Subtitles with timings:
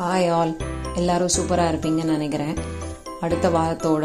[0.00, 0.56] Hi all
[0.94, 2.56] எல்லாரும் சூப்பராக இருப்பீங்கன்னு நினைக்கிறேன்.
[3.20, 4.04] அடுத்த வாரத்தோட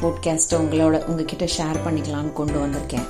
[0.00, 3.06] போட்காஸ்ட்டை உங்களோட உங்ககிட்ட ஷேர் பண்ணிக்கலாம்னு கொண்டு வந்திருக்கேன்.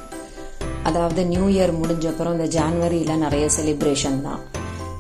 [0.83, 4.41] அதாவது நியூ இயர் முடிஞ்ச அப்புறம் இந்த ஜான்வரியில் நிறைய செலிப்ரேஷன் தான்.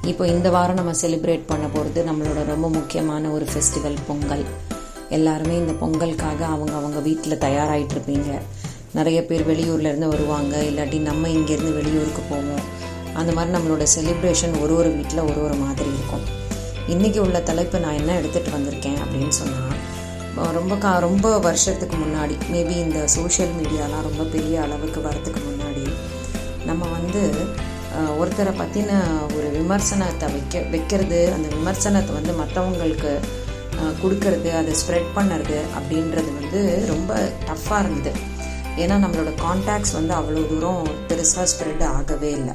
[0.03, 4.45] இப்போ இந்த வாரம் நம்ம செலிப்ரேட் பண்ண போகிறது நம்மளோட ரொம்ப முக்கியமான ஒரு ஃபெஸ்டிவல் பொங்கல்.
[5.09, 8.41] எல்லாருமே இந்த பொங்கலுக்காக அவங்க அவங்க வீட்டில் தயாராகிட்டு இருப்பீங்க.
[8.93, 12.65] நிறைய பேர் வெளியூர்லேருந்து வருவாங்க இல்லாட்டி நம்ம இங்கேருந்து வெளியூருக்கு போவோம்.
[13.15, 16.41] அந்த மாதிரி நம்மளோட செலிப்ரேஷன் ஒரு ஒரு வீட்டில் ஒரு ஒரு மாதிரி இருக்கும்.
[16.91, 22.75] இன்றைக்கி உள்ள தலைப்பு நான் என்ன எடுத்துகிட்டு வந்திருக்கேன் அப்படின்னு சொன்னால் ரொம்ப கா ரொம்ப வருஷத்துக்கு முன்னாடி மேபி
[22.84, 25.84] இந்த சோஷியல் மீடியாலாம் ரொம்ப பெரிய அளவுக்கு வரத்துக்கு முன்னாடி
[26.66, 27.23] நம்ம வந்து
[28.20, 28.91] ஒருத்தரை பற்றின
[29.37, 33.12] ஒரு விமர்சனத்தை வைக்க வைக்கிறது அந்த விமர்சனத்தை வந்து மற்றவங்களுக்கு
[34.03, 37.14] கொடுக்கறது அதை ஸ்ப்ரெட் பண்ணுறது அப்படின்றது வந்து ரொம்ப
[37.48, 38.20] டஃப்பாக இருந்தது.
[38.77, 42.55] ஏன்னா நம்மளோட கான்டாக்ட்ஸ் வந்து அவ்வளோ தூரம் பெருசாக ஸ்ப்ரெட் ஆகவே இல்லை.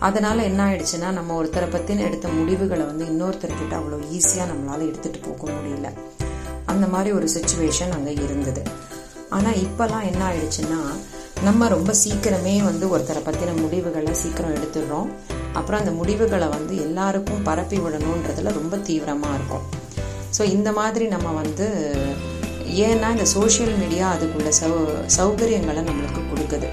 [0.00, 5.52] அதனால என்ன ஆயிடுச்சுன்னா நம்ம ஒருத்தரை பற்றின எடுத்த முடிவுகளை வந்து இன்னொருத்தர்கிட்ட அவ்வளோ ஈஸியாக நம்மளால எடுத்துகிட்டு போக
[5.52, 5.90] முடியல.
[6.66, 8.62] அந்த மாதிரி ஒரு சுச்சுவேஷன் அங்கே இருந்தது.
[9.28, 10.80] ஆனால் இப்போல்லாம் என்ன ஆயிடுச்சுன்னா
[11.44, 15.08] நம்ம ரொம்ப சீக்கிரமே வந்து ஒருத்தரை பற்றின முடிவுகளை சீக்கிரம் எடுத்துடுறோம்.
[15.52, 19.64] அப்புறம் அந்த முடிவுகளை வந்து எல்லாருக்கும் பரப்பி விடணுன்றதுல ரொம்ப தீவிரமாக இருக்கும்.
[20.38, 21.66] ஸோ இந்த மாதிரி நம்ம வந்து
[22.86, 24.72] ஏன்னா இந்த சோஷியல் மீடியா அதுக்குள்ள சௌ
[25.18, 26.70] சௌகரியங்களை நம்மளுக்கு கொடுக்குது.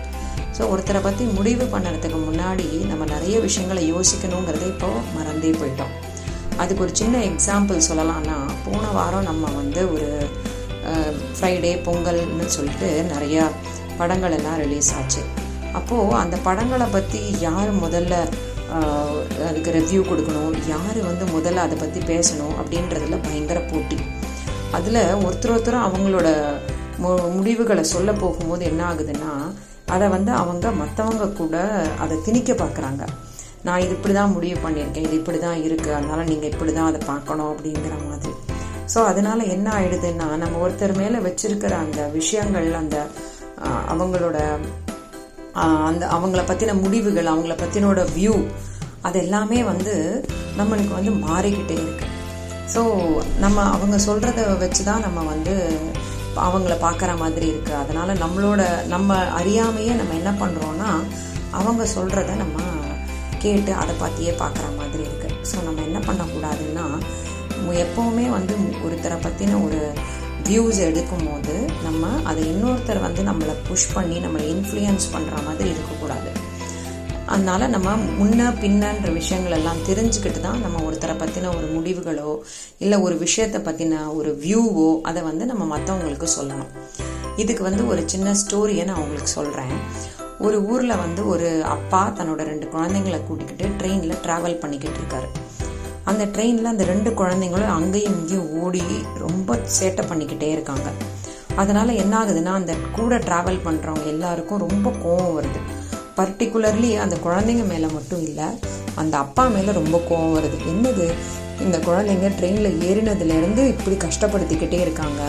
[0.57, 5.93] ஸோ ஒருத்தரை பற்றி முடிவு பண்ணுறதுக்கு முன்னாடி நம்ம நிறைய விஷயங்களை யோசிக்கணுங்கிறத இப்போ மறந்தே போயிட்டோம்.
[6.57, 10.09] அதுக்கு ஒரு சின்ன எக்ஸாம்பிள் சொல்லலாம்னா போன வாரம் நம்ம வந்து ஒரு
[11.37, 13.43] ஃப்ரைடே பொங்கல்னு சொல்லிட்டு நிறையா
[13.97, 15.21] படங்கள் எல்லாம் ரிலீஸ் ஆச்சு.
[15.73, 18.15] அப்போது அந்த படங்களை பற்றி யார் முதல்ல
[19.47, 23.97] அதுக்கு ரிவ்யூ கொடுக்கணும் யார் வந்து முதல்ல அதை பற்றி பேசணும் அப்படின்றதுல பயங்கர போட்டி.
[24.71, 26.27] அதில் ஒருத்தர் ஒருத்தரும் அவங்களோட
[27.01, 29.31] மு- முடிவுகளை சொல்ல போகும்போது என்ன ஆகுதுன்னா
[29.95, 31.55] அதை வந்து அவங்க மற்றவங்க கூட
[32.05, 33.03] அதை திணிக்க பார்க்குறாங்க.
[33.67, 37.01] நான் இது இப்படி தான் முடிவு பண்ணியிருக்கேன் இது இப்படி தான் இருக்குது அதனால் நீங்கள் இப்படி தான் அதை
[37.11, 38.33] பார்க்கணும் அப்படிங்கிற மாதிரி.
[38.93, 42.97] ஸோ அதனால என்ன ஆயிடுதுன்னா நம்ம ஒருத்தர் மேலே வச்சிருக்கிற அந்த விஷயங்கள் அந்த
[43.93, 44.37] அவங்களோட
[45.89, 48.35] அந்த அவங்கள பற்றின முடிவுகள் அவங்கள பற்றினோட வியூ
[49.07, 49.93] அது எல்லாமே வந்து
[50.59, 52.07] நம்மளுக்கு வந்து மாறிக்கிட்டே இருக்கு.
[52.73, 52.81] ஸோ
[53.43, 55.55] நம்ம அவங்க சொல்கிறத வச்சு தான் நம்ம வந்து
[56.35, 61.03] அவங்கள பார்க்குற மாதிரி இருக்குது அதனால் நம்மளோட நம்ம அறியாமையே நம்ம என்ன பண்ணுறோன்னா
[61.51, 62.59] அவங்க சொல்கிறத நம்ம
[63.39, 66.85] கேட்டு அதை பார்த்தியே பார்க்குற மாதிரி இருக்குது ஸோ நம்ம என்ன பண்ணக்கூடாதுன்னா
[67.73, 68.53] எப்போவுமே வந்து
[68.85, 69.93] ஒருத்தரை பற்றின ஒரு
[70.49, 76.31] வியூஸ் எடுக்கும்போது நம்ம அதை இன்னொருத்தர் வந்து நம்மளை புஷ் பண்ணி நம்மளை இன்ஃப்ளூயன்ஸ் பண்ணுற மாதிரி இருக்கக்கூடாது.
[77.33, 77.89] அதனால நம்ம
[78.19, 82.31] முன்ன பின்னன்ற விஷயங்கள் எல்லாம் தெரிஞ்சுக்கிட்டு தான் நம்ம ஒருத்தரை பற்றின ஒரு முடிவுகளோ
[82.83, 86.71] இல்லை ஒரு விஷயத்தை பற்றின ஒரு வியூவோ அதை வந்து நம்ம மற்றவங்களுக்கு சொல்லணும்.
[87.35, 89.73] இதுக்கு வந்து ஒரு சின்ன ஸ்டோரியை நான் உங்களுக்கு சொல்கிறேன்
[90.45, 95.29] ஒரு ஊரில் வந்து ஒரு அப்பா தன்னோட ரெண்டு குழந்தைங்களை கூட்டிக்கிட்டு ட்ரெயினில் ட்ராவல் பண்ணிக்கிட்டு இருக்காரு.
[96.03, 98.83] அந்த ட்ரெயினில் அந்த ரெண்டு குழந்தைங்களும் அங்கேயும் இங்கேயும் ஓடி
[99.25, 100.89] ரொம்ப சேட்டை பண்ணிக்கிட்டே இருக்காங்க.
[101.55, 105.61] அதனால் என்ன ஆகுதுன்னா அந்த கூட ட்ராவல் பண்ணுறவங்க எல்லாருக்கும் ரொம்ப கோவம் வருது.
[106.17, 108.45] பர்டிகுலர்லி அந்த குழந்தைங்க மேலே மட்டும் இல்லை
[108.95, 110.57] அந்த அப்பா மேலே ரொம்ப கோவம் வருது.
[110.71, 111.13] என்னது?
[111.61, 115.21] இந்த குழந்தைங்க ட்ரெயினில் ஏறினதுலேருந்து இப்படி கஷ்டப்படுத்திக்கிட்டே இருக்காங்க.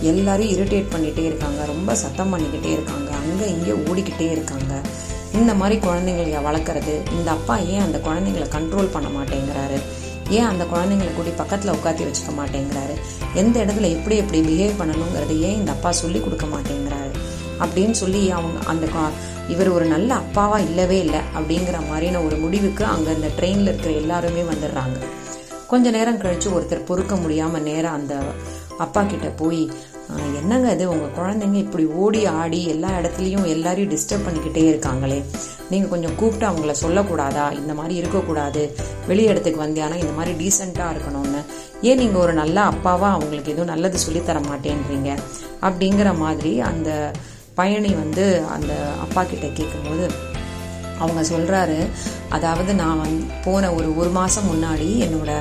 [0.00, 1.64] எல்லாரையும் இரிட்டேட் பண்ணிகிட்டே இருக்காங்க.
[1.64, 3.10] ரொம்ப சத்தம் பண்ணிக்கிட்டே இருக்காங்க.
[3.12, 4.80] அங்கே இங்கே ஓடிக்கிட்டே இருக்காங்க.
[5.32, 9.80] இந்த மாதிரி குழந்தைங்களைய வளர்க்குறது இந்த அப்பா ஏன் அந்த குழந்தைங்களை கண்ட்ரோல் பண்ண மாட்டேங்கிறாரு?
[10.28, 12.94] ஏன் அந்த குழந்தைங்களை கூட்டி பக்கத்தில் உட்காத்தி வச்சுக்க மாட்டேங்கிறாரு?
[13.34, 16.89] எந்த இடத்துல எப்படி எப்படி பிஹேவ் பண்ணணுங்கிறது ஏன் இந்த அப்பா சொல்லி கொடுக்க மாட்டேங்கிறாரு?
[17.60, 18.86] அப்படின்னு சொல்லி அவங்க அந்த
[19.48, 24.40] இவர் ஒரு நல்ல அப்பாவா இல்லவே இல்லை அப்படிங்கிற மாதிரியான ஒரு முடிவுக்கு அங்கே அந்த ட்ரெயினில் இருக்கிற எல்லாருமே
[24.40, 24.98] வந்துடுறாங்க.
[25.66, 28.18] கொஞ்ச நேரம் கழிச்சு ஒருத்தர் பொறுக்க முடியாமல் நேராக அந்த
[28.78, 29.70] அப்பா கிட்ட போய்
[30.34, 35.24] என்னங்க அது உங்கள் குழந்தைங்க இப்படி ஓடி ஆடி எல்லா இடத்துலையும் எல்லாரையும் டிஸ்டர்ப் பண்ணிக்கிட்டே இருக்காங்களே.
[35.70, 37.52] நீங்கள் கொஞ்சம் கூப்பிட்டு அவங்கள சொல்லக்கூடாதா?
[37.52, 38.76] இந்த மாதிரி இருக்கக்கூடாது.
[39.06, 41.44] வெளி இடத்துக்கு வந்தியானா இந்த மாதிரி டீசெண்டாக இருக்கணும்னு.
[41.82, 45.18] ஏன் நீங்கள் ஒரு நல்ல அப்பாவா அவங்களுக்கு எதுவும் நல்லது சொல்லித் தர மாட்டேன்றீங்க?
[45.62, 47.12] அப்படிங்கிற மாதிரி அந்த
[47.54, 50.10] பயணி வந்து அந்த அப்பா கிட்ட கேட்கும்போது
[50.98, 51.88] அவங்க சொல்கிறாரு
[52.28, 55.32] அதாவது நான் வந்து போன ஒரு ஒரு மாதம் முன்னாடி என்னோட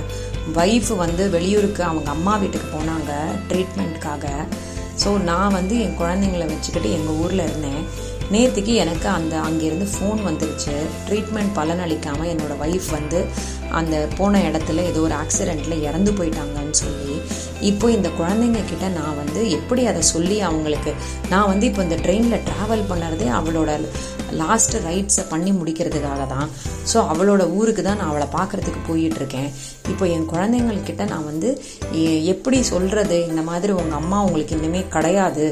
[0.55, 3.11] ஒய்ஃப் வந்து வெளியூருக்கு அவங்க அம்மா வீட்டுக்கு போனாங்க
[3.49, 4.27] ட்ரீட்மெண்ட்காக
[5.03, 7.83] ஸோ நான் வந்து என் குழந்தைங்கள வச்சுக்கிட்டு எங்கள் ஊரில் இருந்தேன்.
[8.31, 10.75] நேற்றுக்கு எனக்கு அந்த அங்கேருந்து ஃபோன் வந்துருச்சு.
[11.07, 13.19] ட்ரீட்மெண்ட் பலனளிக்காமல் என்னோடய ஒய்ஃப் வந்து
[13.71, 17.15] அந்த போன இடத்துல ஏதோ ஒரு ஆக்சிடெண்ட்டில் இறந்து போயிட்டாங்கன்னு சொல்லி
[17.61, 20.91] இப்போ இந்த குழந்தைங்க கிட்ட நான் வந்து எப்படி அதை சொல்லி அவங்களுக்கு
[21.29, 23.71] நான் வந்து இப்போ இந்த ட்ரெயினில் ட்ராவல் பண்ணுறதே அவளோட
[24.41, 26.47] லாஸ்ட்டு ரைட்ஸை பண்ணி முடிக்கிறதுக்காக தான்
[26.91, 29.49] ஸோ அவளோட ஊருக்கு தான் நான் அவளை பார்க்கறதுக்கு போயிட்டு இருக்கேன்
[29.91, 31.49] இப்போ என் குழந்தைங்கள்கிட்ட நான் வந்து
[32.33, 35.45] எப்படி சொல்கிறது இந்த மாதிரி உங்கள் அம்மா உங்களுக்கு இனிமேல் கிடையாது.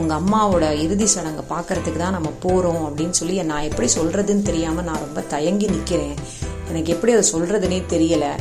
[0.00, 5.04] உங்கள் அம்மாவோட இறுதி சடங்கை பார்க்கறதுக்கு தான் நம்ம போகிறோம் அப்படின்னு சொல்லி நான் எப்படி சொல்கிறதுன்னு தெரியாமல் நான்
[5.06, 6.16] ரொம்ப தயங்கி நிற்கிறேன்
[6.70, 8.32] எனக்கு எப்படி அதை சொல்கிறதுனே தெரியலை.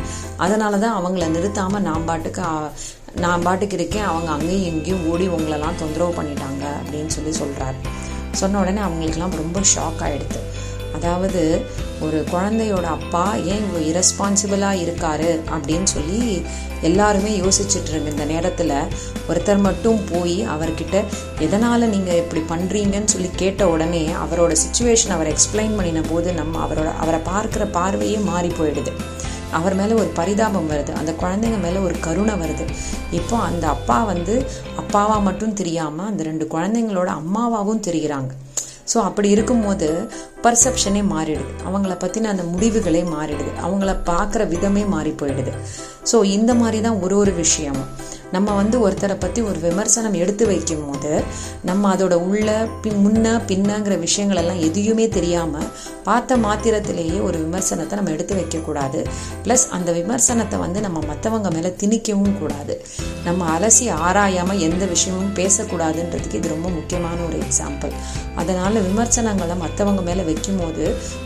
[0.45, 2.43] அதனால தான் அவங்கள நிறுத்தாமல் நான் பாட்டுக்கு
[3.23, 4.07] நான் பாட்டுக்கு இருக்கேன்.
[4.11, 7.77] அவங்க அங்கேயும் இங்கேயும் ஓடி உங்களெல்லாம் தொந்தரவு பண்ணிட்டாங்க அப்படின்னு சொல்லி சொல்கிறார்
[8.31, 10.39] சொன்ன உடனே அவங்களுக்கெல்லாம் ரொம்ப ஷாக் ஆகிடுது
[10.95, 11.65] அதாவது
[11.99, 16.41] ஒரு குழந்தையோட அப்பா ஏன் இவ்வளோ இரஸ்பான்சிபிளாக இருக்காரு அப்படின்னு சொல்லி
[16.81, 18.73] எல்லாருமே யோசிச்சுட்டு இருங்க இந்த நேரத்தில்
[19.29, 21.03] ஒருத்தர் மட்டும் போய் அவர்கிட்ட
[21.39, 26.91] எதனால் நீங்கள் இப்படி பண்ணுறீங்கன்னு சொல்லி கேட்ட உடனே அவரோட சுச்சுவேஷன் அவர் எக்ஸ்பிளைன் பண்ணின போது நம்ம அவரோட
[26.97, 28.93] அவரை பார்க்குற பார்வையே மாறி போயிடுது.
[29.51, 30.91] அவர் மேலே ஒரு பரிதாபம் வருது.
[30.93, 32.65] அந்த குழந்தைங்க மேலே ஒரு கருணை வருது.
[33.11, 34.35] இப்போ அந்த அப்பா வந்து
[34.81, 38.31] அப்பாவா மட்டும் தெரியாமல் அந்த ரெண்டு குழந்தைங்களோட அம்மாவாகவும் தெரிகிறாங்க.
[38.93, 39.87] ஸோ அப்படி இருக்கும்போது
[40.43, 41.51] பர்செப்ஷனே மாறிடுது.
[41.67, 43.51] அவங்கள பற்றின அந்த முடிவுகளே மாறிடுது.
[43.65, 45.53] அவங்கள பார்க்குற விதமே மாறி போயிடுது.
[46.11, 47.91] ஸோ இந்த மாதிரி தான் ஒரு ஒரு விஷயமும்.
[48.31, 51.11] நம்ம வந்து ஒருத்தரை பற்றி ஒரு விமர்சனம் எடுத்து வைக்கும் போது
[51.69, 52.49] நம்ம அதோட உள்ள
[52.83, 55.67] பி முன்ன பின்னங்கிற விஷயங்கள் எல்லாம் எதையுமே தெரியாமல்
[56.03, 58.99] பார்த்த மாத்திரத்திலேயே ஒரு விமர்சனத்தை நம்ம எடுத்து வைக்கக்கூடாது.
[59.45, 62.75] ப்ளஸ் அந்த விமர்சனத்தை வந்து நம்ம மற்றவங்க மேலே திணிக்கவும் கூடாது.
[63.25, 67.93] நம்ம அலசி ஆராயாமல் எந்த விஷயமும் பேசக்கூடாதுன்றதுக்கு இது ரொம்ப முக்கியமான ஒரு எக்ஸாம்பிள்
[68.35, 70.85] அதனால் விமர்சனங்களை மற்றவங்க மேலே வைக்கும்போது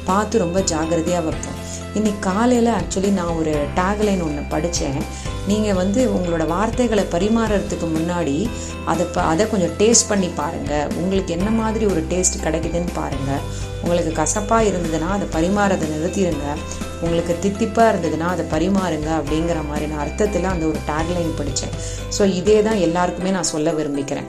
[0.10, 1.60] பார்த்து ரொம்ப ஜாக்கிரதையாக வைப்போம்.
[1.96, 5.00] இன்னைக்கு காலையில் ஆக்சுவலி நான் ஒரு டேக்லைன் ஒன்று படித்தேன்
[5.48, 8.38] நீங்கள் வந்து உங்களோட வார்த்தைகளை பரிமாறுறதுக்கு முன்னாடி
[8.86, 13.44] அதை ப அதை கொஞ்சம் டேஸ்ட் பண்ணி பாருங்கள் உங்களுக்கு என்ன மாதிரி ஒரு டேஸ்ட் கிடைக்குதுன்னு பாருங்கள்
[13.82, 16.48] உங்களுக்கு கசப்பாக இருந்ததுன்னா அதை பரிமாறதை நிறுத்திடுங்க
[17.06, 21.74] உங்களுக்கு தித்திப்பாக இருந்ததுன்னா அதை பரிமாறுங்க அப்படிங்கிற மாதிரியான அர்த்தத்தில் அந்த ஒரு டேக்லைன் படித்தேன்
[22.18, 24.28] ஸோ இதே தான் எல்லாருக்குமே நான் சொல்ல விரும்பிக்கிறேன்.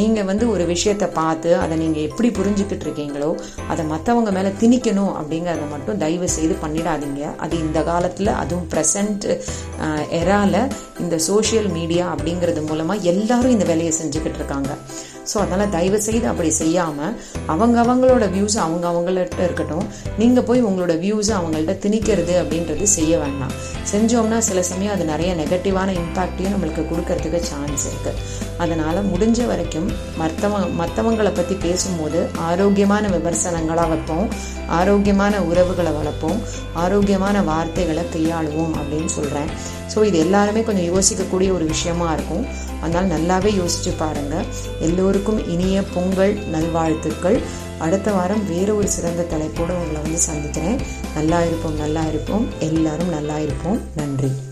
[0.00, 3.30] நீங்கள் வந்து ஒரு விஷயத்தை பார்த்து அதை நீங்கள் எப்படி புரிஞ்சுக்கிட்டு இருக்கீங்களோ
[3.72, 7.22] அதை மற்றவங்க மேலே திணிக்கணும் அப்படிங்கிறத மட்டும் தயவு செய்து பண்ணிடாதீங்க.
[7.46, 9.26] அது இந்த காலத்தில் அதுவும் ப்ரெசண்ட்
[10.20, 10.54] எரால
[11.04, 14.72] இந்த சோஷியல் மீடியா அப்படிங்கிறது மூலமாக எல்லாரும் இந்த வேலையை செஞ்சுக்கிட்டு இருக்காங்க.
[15.32, 17.14] ஸோ அதனால் தயவு செய்து அப்படி செய்யாமல்
[17.46, 19.86] அவங்க அவங்களோட வியூஸ் அவங்க அவங்கள்ட்ட இருக்கட்டும்
[20.18, 23.54] நீங்கள் போய் உங்களோட வியூஸை அவங்கள்ட்ட திணிக்கிறது அப்படின்றது செய்ய வேண்டாம்.
[23.92, 28.20] செஞ்சோம்னா சில சமயம் அது நிறைய நெகட்டிவான இம்பேக்டையும் நம்மளுக்கு கொடுக்கறதுக்கு சான்ஸ் இருக்குது
[28.58, 29.88] அதனால் முடிஞ்ச வரைக்கும்
[30.20, 34.28] மற்றவங்க மற்றவங்களை பற்றி பேசும்போது ஆரோக்கியமான விமர்சனங்களாக வைப்போம்
[34.78, 36.40] ஆரோக்கியமான உறவுகளை வளர்ப்போம்
[36.74, 39.50] ஆரோக்கியமான வார்த்தைகளை கையாளுவோம் அப்படின்னு சொல்கிறேன்
[39.94, 42.42] ஸோ இது எல்லாருமே கொஞ்சம் யோசிக்கக்கூடிய ஒரு விஷயமா இருக்கும்.
[42.86, 44.44] அதனால் நல்லாவே யோசிச்சு பாருங்க.
[44.80, 47.40] எல்லோருக்கும் இனிய பொங்கல் நல்வாழ்த்துக்கள்.
[47.78, 50.80] அடுத்த வாரம் வேறு ஒரு சிறந்த தலைப்போடு உங்களை வந்து சந்திக்கிறேன்.
[51.14, 52.46] நல்லா இருப்போம் நல்லா இருப்போம்.
[52.58, 53.80] எல்லாரும் நல்லா இருப்போம்.
[53.96, 54.45] நன்றி.